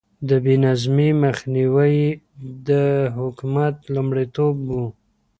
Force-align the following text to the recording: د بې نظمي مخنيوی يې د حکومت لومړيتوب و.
د 0.27 0.29
بې 0.43 0.55
نظمي 0.65 1.09
مخنيوی 1.23 1.93
يې 2.01 2.09
د 2.67 2.69
حکومت 3.17 3.75
لومړيتوب 3.93 4.55
و. 4.71 4.75